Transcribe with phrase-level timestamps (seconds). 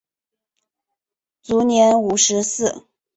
[1.43, 2.87] 卒年五十四。